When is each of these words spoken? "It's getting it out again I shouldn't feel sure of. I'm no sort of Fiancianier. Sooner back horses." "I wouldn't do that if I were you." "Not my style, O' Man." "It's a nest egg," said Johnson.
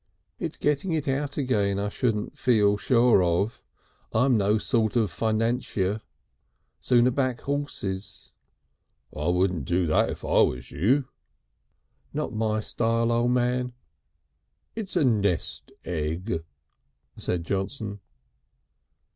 "It's 0.39 0.57
getting 0.57 0.93
it 0.93 1.07
out 1.07 1.37
again 1.37 1.77
I 1.77 1.89
shouldn't 1.89 2.35
feel 2.35 2.75
sure 2.75 3.21
of. 3.21 3.61
I'm 4.11 4.35
no 4.35 4.57
sort 4.57 4.95
of 4.95 5.11
Fiancianier. 5.11 6.01
Sooner 6.79 7.11
back 7.11 7.41
horses." 7.41 8.31
"I 9.15 9.27
wouldn't 9.27 9.65
do 9.65 9.85
that 9.85 10.09
if 10.09 10.25
I 10.25 10.41
were 10.41 10.57
you." 10.57 11.07
"Not 12.13 12.33
my 12.33 12.61
style, 12.61 13.11
O' 13.11 13.27
Man." 13.27 13.73
"It's 14.75 14.95
a 14.95 15.03
nest 15.05 15.71
egg," 15.85 16.45
said 17.15 17.43
Johnson. 17.43 17.99